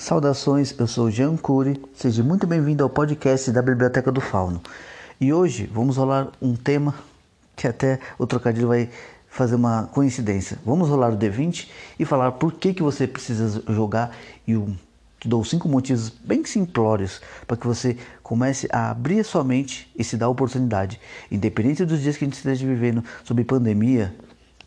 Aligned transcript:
Saudações, 0.00 0.74
eu 0.78 0.86
sou 0.86 1.10
Jean 1.10 1.36
Cury, 1.36 1.78
seja 1.92 2.24
muito 2.24 2.46
bem-vindo 2.46 2.82
ao 2.82 2.88
podcast 2.88 3.52
da 3.52 3.60
Biblioteca 3.60 4.10
do 4.10 4.18
Fauno. 4.18 4.58
E 5.20 5.30
hoje 5.30 5.70
vamos 5.70 5.98
rolar 5.98 6.28
um 6.40 6.56
tema 6.56 6.94
que 7.54 7.68
até 7.68 8.00
o 8.18 8.26
trocadilho 8.26 8.68
vai 8.68 8.88
fazer 9.28 9.56
uma 9.56 9.90
coincidência. 9.92 10.58
Vamos 10.64 10.88
rolar 10.88 11.12
o 11.12 11.18
D20 11.18 11.68
e 11.98 12.06
falar 12.06 12.32
por 12.32 12.54
que, 12.54 12.72
que 12.72 12.82
você 12.82 13.06
precisa 13.06 13.62
jogar 13.68 14.16
e 14.46 14.56
um, 14.56 14.74
te 15.20 15.28
dou 15.28 15.44
cinco 15.44 15.68
motivos 15.68 16.08
bem 16.08 16.46
simplórios 16.46 17.20
para 17.46 17.58
que 17.58 17.66
você 17.66 17.98
comece 18.22 18.66
a 18.72 18.90
abrir 18.90 19.20
a 19.20 19.24
sua 19.24 19.44
mente 19.44 19.92
e 19.94 20.02
se 20.02 20.16
dar 20.16 20.26
a 20.26 20.30
oportunidade. 20.30 20.98
Independente 21.30 21.84
dos 21.84 22.00
dias 22.00 22.16
que 22.16 22.24
a 22.24 22.26
gente 22.26 22.38
esteja 22.38 22.66
vivendo 22.66 23.04
sob 23.22 23.44
pandemia, 23.44 24.14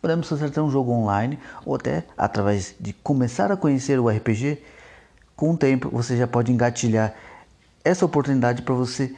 podemos 0.00 0.32
até 0.32 0.62
um 0.62 0.70
jogo 0.70 0.92
online 0.92 1.40
ou 1.66 1.74
até 1.74 2.04
através 2.16 2.76
de 2.78 2.92
começar 2.92 3.50
a 3.50 3.56
conhecer 3.56 3.98
o 3.98 4.08
RPG. 4.08 4.58
Com 5.36 5.52
o 5.52 5.56
tempo, 5.56 5.88
você 5.90 6.16
já 6.16 6.26
pode 6.26 6.52
engatilhar 6.52 7.14
essa 7.84 8.04
oportunidade 8.04 8.62
para 8.62 8.74
você 8.74 9.14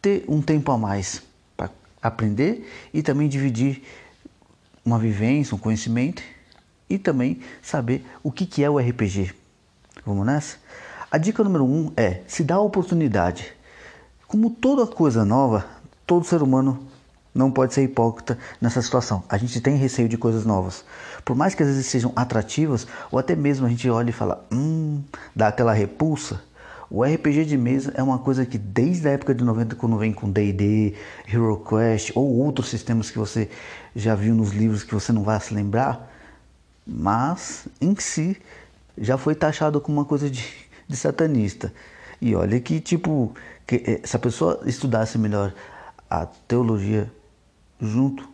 ter 0.00 0.24
um 0.28 0.40
tempo 0.40 0.70
a 0.72 0.78
mais 0.78 1.22
para 1.56 1.70
aprender 2.00 2.68
e 2.92 3.02
também 3.02 3.28
dividir 3.28 3.82
uma 4.84 4.98
vivência, 4.98 5.54
um 5.54 5.58
conhecimento 5.58 6.22
e 6.88 6.98
também 6.98 7.40
saber 7.62 8.04
o 8.22 8.30
que, 8.30 8.46
que 8.46 8.62
é 8.62 8.70
o 8.70 8.78
RPG. 8.78 9.34
Vamos 10.04 10.26
nessa? 10.26 10.56
A 11.10 11.18
dica 11.18 11.44
número 11.44 11.64
um 11.64 11.92
é 11.96 12.22
se 12.26 12.42
dá 12.42 12.56
a 12.56 12.60
oportunidade. 12.60 13.52
Como 14.26 14.50
toda 14.50 14.86
coisa 14.86 15.24
nova, 15.24 15.66
todo 16.06 16.24
ser 16.24 16.42
humano 16.42 16.86
não 17.34 17.50
pode 17.50 17.74
ser 17.74 17.82
hipócrita 17.82 18.38
nessa 18.60 18.82
situação. 18.82 19.22
A 19.28 19.36
gente 19.38 19.60
tem 19.60 19.76
receio 19.76 20.08
de 20.08 20.16
coisas 20.16 20.44
novas. 20.44 20.84
Por 21.24 21.34
mais 21.34 21.54
que 21.54 21.62
às 21.62 21.68
vezes 21.68 21.86
sejam 21.86 22.12
atrativas, 22.14 22.86
ou 23.10 23.18
até 23.18 23.34
mesmo 23.34 23.66
a 23.66 23.68
gente 23.68 23.88
olha 23.88 24.10
e 24.10 24.12
fala, 24.12 24.46
hum, 24.52 25.02
dá 25.34 25.48
aquela 25.48 25.72
repulsa. 25.72 26.42
O 26.90 27.02
RPG 27.02 27.46
de 27.46 27.56
mesa 27.56 27.90
é 27.96 28.02
uma 28.02 28.18
coisa 28.18 28.44
que 28.44 28.58
desde 28.58 29.08
a 29.08 29.12
época 29.12 29.34
de 29.34 29.42
90, 29.42 29.76
quando 29.76 29.96
vem 29.96 30.12
com 30.12 30.30
D&D, 30.30 30.94
Hero 31.26 31.64
Quest 31.66 32.12
ou 32.14 32.36
outros 32.38 32.68
sistemas 32.68 33.10
que 33.10 33.18
você 33.18 33.48
já 33.96 34.14
viu 34.14 34.34
nos 34.34 34.50
livros 34.50 34.82
que 34.84 34.92
você 34.92 35.10
não 35.10 35.22
vai 35.22 35.40
se 35.40 35.54
lembrar, 35.54 36.12
mas 36.86 37.66
em 37.80 37.96
si 37.96 38.36
já 38.98 39.16
foi 39.16 39.34
taxado 39.34 39.80
como 39.80 39.98
uma 39.98 40.04
coisa 40.04 40.28
de, 40.28 40.46
de 40.86 40.94
satanista. 40.94 41.72
E 42.20 42.34
olha 42.34 42.60
que 42.60 42.78
tipo, 42.78 43.34
que, 43.66 43.76
eh, 43.86 44.00
se 44.04 44.14
a 44.14 44.18
pessoa 44.18 44.60
estudasse 44.66 45.16
melhor 45.16 45.54
a 46.10 46.26
teologia 46.26 47.10
junto 47.82 48.30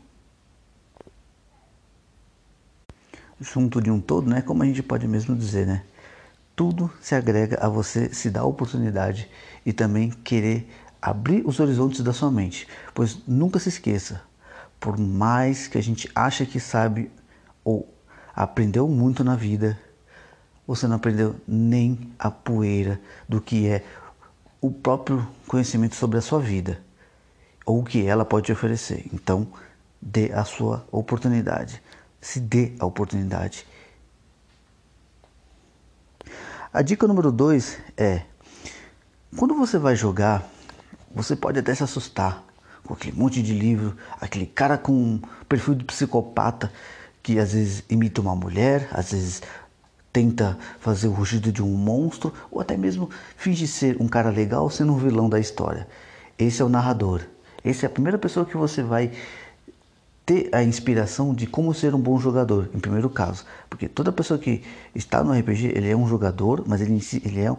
junto 3.40 3.80
de 3.80 3.90
um 3.90 4.00
todo, 4.00 4.28
né? 4.28 4.42
Como 4.42 4.62
a 4.62 4.66
gente 4.66 4.82
pode 4.82 5.06
mesmo 5.08 5.34
dizer, 5.34 5.66
né? 5.66 5.84
Tudo 6.54 6.90
se 7.00 7.14
agrega 7.14 7.56
a 7.60 7.68
você 7.68 8.12
se 8.12 8.30
dar 8.30 8.44
oportunidade 8.44 9.30
e 9.64 9.72
também 9.72 10.10
querer 10.10 10.68
abrir 11.00 11.46
os 11.46 11.60
horizontes 11.60 12.00
da 12.00 12.12
sua 12.12 12.30
mente, 12.30 12.66
pois 12.92 13.20
nunca 13.28 13.60
se 13.60 13.68
esqueça, 13.68 14.20
por 14.80 14.98
mais 14.98 15.68
que 15.68 15.78
a 15.78 15.82
gente 15.82 16.10
ache 16.14 16.44
que 16.44 16.58
sabe 16.58 17.10
ou 17.62 17.88
aprendeu 18.34 18.88
muito 18.88 19.22
na 19.22 19.36
vida, 19.36 19.78
você 20.66 20.88
não 20.88 20.96
aprendeu 20.96 21.36
nem 21.46 22.12
a 22.18 22.30
poeira 22.30 23.00
do 23.28 23.40
que 23.40 23.68
é 23.68 23.84
o 24.60 24.72
próprio 24.72 25.26
conhecimento 25.46 25.94
sobre 25.94 26.18
a 26.18 26.22
sua 26.22 26.40
vida 26.40 26.87
ou 27.68 27.80
o 27.80 27.84
que 27.84 28.06
ela 28.06 28.24
pode 28.24 28.46
te 28.46 28.52
oferecer. 28.52 29.04
Então, 29.12 29.46
dê 30.00 30.32
a 30.32 30.42
sua 30.42 30.86
oportunidade. 30.90 31.82
Se 32.18 32.40
dê 32.40 32.72
a 32.78 32.86
oportunidade. 32.86 33.66
A 36.72 36.80
dica 36.80 37.06
número 37.06 37.30
dois 37.30 37.78
é: 37.94 38.22
quando 39.36 39.54
você 39.54 39.78
vai 39.78 39.94
jogar, 39.94 40.48
você 41.14 41.36
pode 41.36 41.58
até 41.58 41.74
se 41.74 41.82
assustar 41.82 42.42
com 42.84 42.94
aquele 42.94 43.14
monte 43.14 43.42
de 43.42 43.52
livro, 43.52 43.94
aquele 44.18 44.46
cara 44.46 44.78
com 44.78 45.20
perfil 45.46 45.74
de 45.74 45.84
psicopata 45.84 46.72
que 47.22 47.38
às 47.38 47.52
vezes 47.52 47.84
imita 47.90 48.22
uma 48.22 48.34
mulher, 48.34 48.88
às 48.92 49.12
vezes 49.12 49.42
tenta 50.10 50.58
fazer 50.80 51.08
o 51.08 51.12
rugido 51.12 51.52
de 51.52 51.62
um 51.62 51.76
monstro, 51.76 52.32
ou 52.50 52.62
até 52.62 52.78
mesmo 52.78 53.10
finge 53.36 53.66
ser 53.66 54.00
um 54.00 54.08
cara 54.08 54.30
legal 54.30 54.70
sendo 54.70 54.94
um 54.94 54.96
vilão 54.96 55.28
da 55.28 55.38
história. 55.38 55.86
Esse 56.38 56.62
é 56.62 56.64
o 56.64 56.68
narrador. 56.70 57.20
Essa 57.64 57.86
é 57.86 57.88
a 57.88 57.90
primeira 57.90 58.18
pessoa 58.18 58.46
que 58.46 58.56
você 58.56 58.82
vai 58.82 59.10
ter 60.24 60.50
a 60.52 60.62
inspiração 60.62 61.34
de 61.34 61.46
como 61.46 61.72
ser 61.72 61.94
um 61.94 62.00
bom 62.00 62.18
jogador, 62.18 62.68
em 62.74 62.78
primeiro 62.78 63.08
caso. 63.08 63.44
Porque 63.68 63.88
toda 63.88 64.12
pessoa 64.12 64.38
que 64.38 64.62
está 64.94 65.24
no 65.24 65.32
RPG, 65.32 65.72
ele 65.74 65.88
é 65.88 65.96
um 65.96 66.06
jogador, 66.06 66.64
mas 66.66 66.80
ele, 66.82 67.00
ele 67.24 67.40
é 67.40 67.56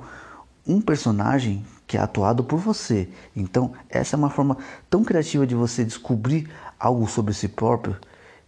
um 0.68 0.80
personagem 0.80 1.66
que 1.88 1.98
é 1.98 2.00
atuado 2.00 2.44
por 2.44 2.60
você. 2.60 3.10
Então, 3.36 3.74
essa 3.90 4.16
é 4.16 4.18
uma 4.18 4.30
forma 4.30 4.56
tão 4.88 5.04
criativa 5.04 5.48
de 5.48 5.56
você 5.56 5.84
descobrir 5.84 6.48
algo 6.80 7.08
sobre 7.08 7.34
si 7.34 7.48
próprio 7.48 7.98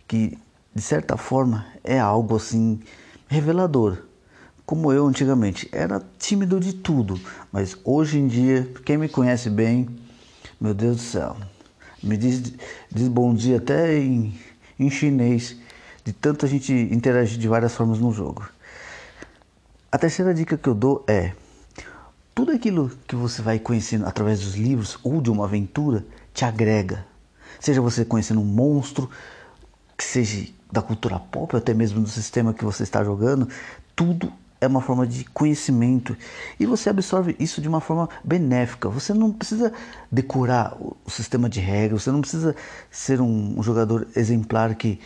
que, 0.08 0.38
de 0.76 0.82
certa 0.82 1.18
forma, 1.18 1.66
é 1.84 2.00
algo 2.00 2.36
assim 2.36 2.80
revelador. 3.28 3.98
Como 4.64 4.94
eu 4.94 5.08
antigamente 5.08 5.68
era 5.72 6.00
tímido 6.20 6.60
de 6.60 6.74
tudo, 6.74 7.20
mas 7.52 7.76
hoje 7.84 8.20
em 8.20 8.28
dia, 8.28 8.72
quem 8.86 8.98
me 8.98 9.10
conhece 9.10 9.50
bem, 9.50 9.90
meu 10.62 10.76
Deus 10.76 10.98
do 10.98 11.02
céu. 11.02 11.36
Me 12.04 12.16
diz, 12.16 12.54
diz 12.92 13.08
bom 13.08 13.34
dia 13.34 13.58
até 13.58 13.98
em, 13.98 14.40
em 14.80 14.90
chinês, 14.92 15.58
de 16.06 16.14
tanto 16.14 16.46
a 16.46 16.50
gente 16.50 16.72
interagir 16.72 17.40
de 17.40 17.48
várias 17.48 17.74
formas 17.74 17.98
no 17.98 18.14
jogo. 18.14 18.48
A 19.92 19.98
terceira 19.98 20.34
dica 20.36 20.56
que 20.56 20.70
eu 20.70 20.76
dou 20.76 21.04
é: 21.08 21.34
tudo 22.36 22.52
aquilo 22.52 22.92
que 23.08 23.16
você 23.16 23.42
vai 23.42 23.58
conhecendo 23.58 24.06
através 24.06 24.40
dos 24.40 24.56
livros 24.56 25.00
ou 25.04 25.20
de 25.20 25.32
uma 25.32 25.46
aventura 25.46 26.06
te 26.32 26.46
agrega. 26.46 27.06
Seja 27.60 27.82
você 27.82 28.06
conhecendo 28.06 28.40
um 28.40 28.46
monstro, 28.46 29.10
que 29.98 30.04
seja 30.04 30.48
da 30.72 30.82
cultura 30.82 31.20
pop, 31.20 31.56
ou 31.56 31.60
até 31.60 31.74
mesmo 31.74 32.02
do 32.02 32.10
sistema 32.10 32.54
que 32.54 32.64
você 32.64 32.84
está 32.84 33.04
jogando, 33.04 33.50
tudo 33.96 34.32
é 34.62 34.68
uma 34.68 34.80
forma 34.80 35.08
de 35.08 35.26
conhecimento 35.26 36.16
e 36.60 36.68
você 36.68 36.92
absorve 36.92 37.36
isso 37.40 37.60
de 37.60 37.68
uma 37.68 37.82
forma 37.82 38.08
benéfica. 38.24 38.88
Você 38.88 39.12
não 39.12 39.32
precisa 39.32 39.74
decorar 40.12 40.78
o 40.80 41.10
sistema 41.10 41.50
de 41.50 41.60
regras, 41.60 42.04
você 42.04 42.12
não 42.12 42.22
precisa 42.22 42.56
ser 42.92 43.20
um, 43.20 43.62
jogador 43.64 44.08
exemplar 44.16 44.76
que 44.76 45.00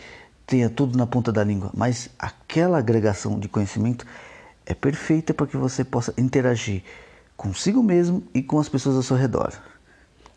tenha 0.46 0.68
tudo 0.68 0.96
na 0.96 1.06
ponta 1.06 1.32
da 1.32 1.42
língua, 1.42 1.70
mas 1.74 2.10
aquela 2.18 2.78
agregação 2.78 3.40
de 3.40 3.48
conhecimento 3.48 4.06
é 4.66 4.74
perfeita 4.74 5.32
para 5.32 5.46
que 5.46 5.56
você 5.56 5.82
possa 5.82 6.12
interagir 6.18 6.84
consigo 7.36 7.82
mesmo 7.82 8.22
e 8.34 8.42
com 8.42 8.60
as 8.60 8.68
pessoas 8.68 8.96
ao 8.96 9.02
seu 9.02 9.16
redor. 9.16 9.52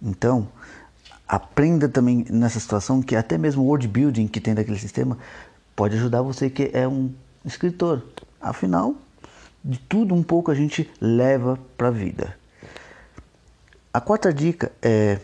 Então, 0.01 0.47
aprenda 1.27 1.89
também 1.89 2.25
nessa 2.29 2.59
situação 2.59 3.01
que 3.01 3.15
até 3.15 3.37
mesmo 3.37 3.63
o 3.63 3.65
word 3.65 3.87
building 3.87 4.27
que 4.27 4.39
tem 4.39 4.55
daquele 4.55 4.79
sistema 4.79 5.17
pode 5.75 5.95
ajudar 5.97 6.21
você 6.21 6.49
que 6.49 6.71
é 6.73 6.87
um 6.87 7.11
escritor. 7.45 8.03
Afinal, 8.41 8.95
de 9.63 9.79
tudo 9.79 10.13
um 10.15 10.23
pouco 10.23 10.51
a 10.51 10.55
gente 10.55 10.89
leva 10.99 11.59
para 11.77 11.89
a 11.89 11.91
vida. 11.91 12.37
A 13.93 13.99
quarta 13.99 14.33
dica 14.33 14.71
é 14.81 15.19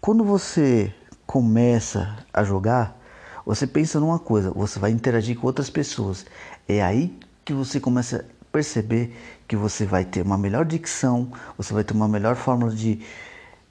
quando 0.00 0.22
você 0.24 0.92
começa 1.26 2.16
a 2.32 2.44
jogar, 2.44 3.00
você 3.46 3.66
pensa 3.66 3.98
numa 3.98 4.18
coisa, 4.18 4.50
você 4.50 4.78
vai 4.78 4.90
interagir 4.90 5.38
com 5.38 5.46
outras 5.46 5.70
pessoas. 5.70 6.26
É 6.68 6.82
aí 6.82 7.18
que 7.44 7.52
você 7.52 7.80
começa 7.80 8.18
a 8.18 8.44
perceber 8.52 9.16
que 9.48 9.56
você 9.56 9.86
vai 9.86 10.04
ter 10.04 10.22
uma 10.22 10.36
melhor 10.36 10.64
dicção, 10.64 11.32
você 11.56 11.72
vai 11.72 11.84
ter 11.84 11.94
uma 11.94 12.08
melhor 12.08 12.36
forma 12.36 12.70
de, 12.70 13.00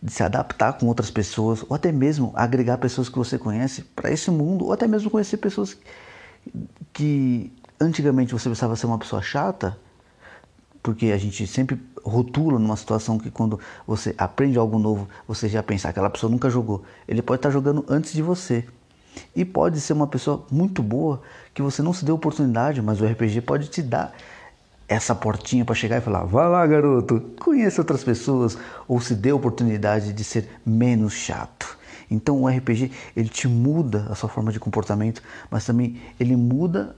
de 0.02 0.12
se 0.12 0.24
adaptar 0.24 0.74
com 0.74 0.88
outras 0.88 1.12
pessoas, 1.12 1.64
ou 1.70 1.76
até 1.76 1.92
mesmo 1.92 2.32
agregar 2.36 2.78
pessoas 2.78 3.10
que 3.10 3.18
você 3.18 3.38
conhece 3.38 3.84
para 3.96 4.12
esse 4.12 4.32
mundo, 4.32 4.66
ou 4.66 4.74
até 4.74 4.88
mesmo 4.88 5.10
conhecer 5.10 5.38
pessoas 5.38 5.78
que 6.92 7.52
antigamente 7.84 8.34
você 8.34 8.50
precisava 8.50 8.76
ser 8.76 8.86
uma 8.86 8.98
pessoa 8.98 9.22
chata, 9.22 9.78
porque 10.82 11.08
a 11.08 11.18
gente 11.18 11.48
sempre 11.48 11.80
rotula 12.04 12.60
numa 12.60 12.76
situação 12.76 13.18
que 13.18 13.32
quando 13.32 13.60
você 13.88 14.14
aprende 14.18 14.58
algo 14.58 14.78
novo, 14.78 15.08
você 15.28 15.48
já 15.48 15.64
pensa, 15.64 15.90
aquela 15.90 16.10
pessoa 16.10 16.30
nunca 16.30 16.50
jogou. 16.50 16.84
Ele 17.08 17.22
pode 17.22 17.40
estar 17.40 17.50
jogando 17.50 17.86
antes 17.88 18.12
de 18.14 18.22
você. 18.22 18.66
E 19.36 19.46
pode 19.46 19.80
ser 19.80 19.94
uma 19.94 20.08
pessoa 20.08 20.46
muito 20.52 20.84
boa 20.84 21.22
que 21.54 21.62
você 21.62 21.82
não 21.82 21.94
se 21.94 22.04
deu 22.04 22.16
oportunidade, 22.16 22.82
mas 22.82 23.00
o 23.00 23.06
RPG 23.06 23.42
pode 23.42 23.70
te 23.70 23.82
dar 23.82 24.14
essa 24.88 25.16
portinha 25.16 25.64
para 25.64 25.76
chegar 25.76 25.98
e 25.98 26.02
falar: 26.02 26.24
"Vá 26.26 26.48
lá, 26.48 26.66
garoto, 26.66 27.22
conheça 27.40 27.82
outras 27.82 28.04
pessoas 28.04 28.58
ou 28.88 29.00
se 29.00 29.16
dê 29.16 29.30
a 29.30 29.36
oportunidade 29.36 30.12
de 30.12 30.24
ser 30.24 30.50
menos 30.66 31.14
chato". 31.14 31.78
Então 32.10 32.42
o 32.42 32.48
RPG 32.48 32.92
ele 33.16 33.30
te 33.30 33.48
muda 33.48 34.08
a 34.10 34.16
sua 34.16 34.30
forma 34.30 34.52
de 34.52 34.60
comportamento, 34.60 35.22
mas 35.50 35.66
também 35.66 36.02
ele 36.20 36.36
muda 36.36 36.96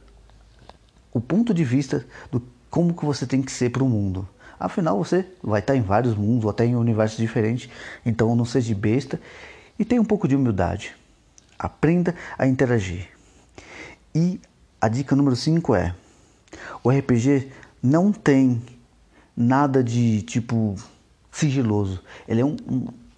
o 1.16 1.22
ponto 1.22 1.54
de 1.54 1.64
vista 1.64 2.06
do 2.30 2.44
como 2.70 2.94
que 2.94 3.06
você 3.06 3.26
tem 3.26 3.42
que 3.42 3.50
ser 3.50 3.70
para 3.70 3.82
o 3.82 3.88
mundo. 3.88 4.28
Afinal, 4.60 4.98
você 4.98 5.26
vai 5.42 5.62
estar 5.62 5.74
em 5.74 5.82
vários 5.82 6.14
mundos 6.14 6.44
ou 6.44 6.50
até 6.50 6.66
em 6.66 6.76
universos 6.76 7.18
diferentes, 7.18 7.70
então 8.06 8.36
não 8.36 8.44
seja 8.44 8.76
besta 8.76 9.18
e 9.80 9.86
tenha 9.86 10.02
um 10.02 10.06
pouco 10.06 10.28
de 10.28 10.36
humildade. 10.36 10.94
Aprenda 11.58 12.14
a 12.38 12.46
interagir. 12.46 13.08
E 14.14 14.42
a 14.82 14.90
dica 14.90 15.16
número 15.16 15.38
5 15.38 15.74
é: 15.74 15.96
o 16.84 16.90
RPG 16.90 17.50
não 17.82 18.12
tem 18.12 18.62
nada 19.38 19.82
de 19.82 20.22
tipo 20.22 20.76
sigiloso. 21.32 22.04
Ele 22.28 22.42
é 22.42 22.46
um, 22.46 22.58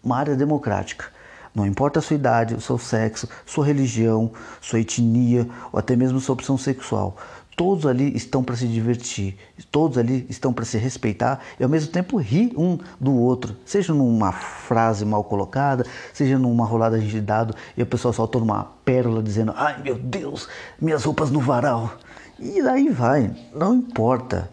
uma 0.04 0.18
área 0.18 0.36
democrática. 0.36 1.12
Não 1.58 1.66
importa 1.66 1.98
a 1.98 2.04
sua 2.04 2.14
idade, 2.14 2.54
o 2.54 2.62
seu 2.62 2.78
sexo, 2.78 3.28
sua 3.44 3.66
religião, 3.66 4.32
sua 4.62 4.80
etnia 4.80 5.50
ou 5.74 5.80
até 5.80 5.96
mesmo 5.96 6.20
sua 6.20 6.34
opção 6.34 6.56
sexual. 6.56 7.18
Todos 7.56 7.88
ali 7.88 8.16
estão 8.16 8.44
para 8.44 8.56
se 8.56 8.68
divertir, 8.68 9.36
todos 9.72 9.98
ali 9.98 10.28
estão 10.30 10.54
para 10.54 10.64
se 10.64 10.78
respeitar 10.78 11.40
e 11.60 11.64
ao 11.64 11.70
mesmo 11.70 11.92
tempo 11.92 12.18
rir 12.18 12.54
um 12.56 12.78
do 13.02 13.12
outro, 13.12 13.56
seja 13.66 13.92
numa 13.92 14.32
frase 14.32 15.04
mal 15.04 15.24
colocada, 15.24 15.84
seja 16.14 16.38
numa 16.38 16.64
rolada 16.64 17.00
de 17.00 17.20
dado 17.20 17.56
e 17.76 17.82
a 17.82 17.86
pessoa 17.88 18.14
solta 18.14 18.38
uma 18.38 18.64
pérola 18.86 19.24
dizendo: 19.24 19.52
Ai 19.56 19.82
meu 19.82 19.98
Deus, 19.98 20.48
minhas 20.80 21.06
roupas 21.06 21.32
no 21.32 21.40
varal. 21.40 21.92
E 22.38 22.62
daí 22.62 22.90
vai, 22.90 23.36
não 23.56 23.74
importa. 23.74 24.48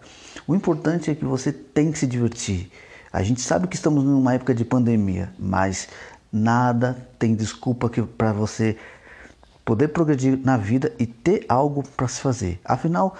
O 0.46 0.54
importante 0.54 1.10
é 1.10 1.14
que 1.14 1.26
você 1.26 1.52
tem 1.52 1.92
que 1.92 1.98
se 1.98 2.06
divertir. 2.06 2.70
A 3.14 3.22
gente 3.22 3.42
sabe 3.42 3.68
que 3.68 3.76
estamos 3.76 4.02
numa 4.02 4.34
época 4.34 4.52
de 4.52 4.64
pandemia, 4.64 5.32
mas 5.38 5.88
nada 6.34 6.98
tem 7.16 7.32
desculpa 7.32 7.88
para 8.18 8.32
você 8.32 8.76
poder 9.64 9.88
progredir 9.88 10.36
na 10.44 10.56
vida 10.56 10.92
e 10.98 11.06
ter 11.06 11.46
algo 11.48 11.84
para 11.96 12.08
se 12.08 12.20
fazer. 12.20 12.60
Afinal, 12.64 13.14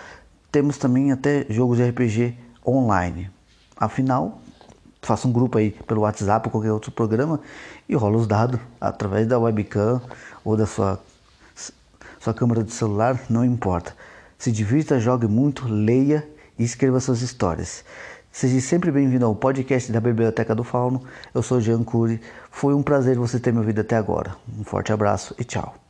temos 0.51 0.77
também 0.77 1.13
até 1.13 1.47
jogos 1.49 1.79
de 1.79 1.89
RPG 1.89 2.37
online. 2.67 3.31
Afinal, 3.77 4.41
faça 5.01 5.29
um 5.29 5.33
grupo 5.33 5.59
aí 5.59 5.71
pelo 5.71 6.01
WhatsApp 6.01 6.49
ou 6.49 6.51
qualquer 6.51 6.73
outro 6.73 6.91
programa 6.91 7.41
e 7.89 7.95
rola 7.95 8.17
os 8.17 8.27
dados 8.27 8.59
através 8.81 9.29
da 9.29 9.39
webcam 9.39 10.03
ou 10.45 10.57
da 10.57 10.67
sua, 10.67 11.01
sua 12.19 12.35
câmera 12.35 12.65
de 12.65 12.73
celular, 12.73 13.21
não 13.31 13.45
importa. 13.45 13.95
Se 14.37 14.51
divirta, 14.51 14.99
jogue 14.99 15.29
muito, 15.29 15.69
leia 15.69 16.29
e 16.59 16.65
escreva 16.65 16.99
suas 16.99 17.23
histórias. 17.23 17.85
Seja 18.35 18.61
sempre 18.61 18.91
bem-vindo 18.91 19.25
ao 19.25 19.33
podcast 19.33 19.93
da 19.93 20.01
Biblioteca 20.01 20.57
do 20.57 20.65
Fauno. 20.65 21.01
Eu 21.33 21.41
sou 21.41 21.61
Jean 21.61 21.85
Cury. 21.85 22.21
Foi 22.51 22.75
um 22.75 22.83
prazer 22.83 23.17
você 23.17 23.39
ter 23.39 23.53
me 23.53 23.61
ouvido 23.61 23.83
até 23.83 23.95
agora. 23.95 24.35
Um 24.59 24.65
forte 24.65 24.93
abraço 24.93 25.37
e 25.39 25.45
tchau. 25.45 25.84